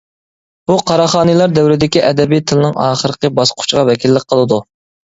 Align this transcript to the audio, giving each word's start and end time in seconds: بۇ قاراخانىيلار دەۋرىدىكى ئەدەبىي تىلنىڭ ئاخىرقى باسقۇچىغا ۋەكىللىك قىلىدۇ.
بۇ 0.71 0.77
قاراخانىيلار 0.91 1.53
دەۋرىدىكى 1.59 2.03
ئەدەبىي 2.09 2.43
تىلنىڭ 2.51 2.77
ئاخىرقى 2.89 3.35
باسقۇچىغا 3.39 3.89
ۋەكىللىك 3.95 4.31
قىلىدۇ. 4.35 4.65